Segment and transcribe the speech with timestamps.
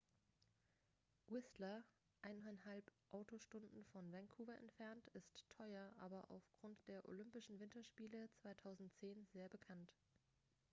[1.27, 1.83] whistler
[2.23, 9.93] 1,5 autostunden von vancouver entfernt ist teuer aber aufgrund der olympischen winterspiele 2010 sehr bekannt